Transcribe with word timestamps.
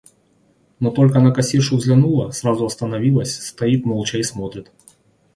Но 0.79 0.89
только 0.89 1.19
на 1.19 1.31
кассиршу 1.31 1.77
взглянула, 1.77 2.31
сразу 2.31 2.65
остановилась, 2.65 3.35
стоит 3.37 3.85
молча 3.85 4.17
и 4.17 4.23
смотрит. 4.23 4.71